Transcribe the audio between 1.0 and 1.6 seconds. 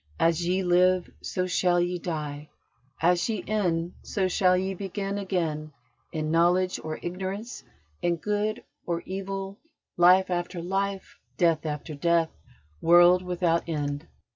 so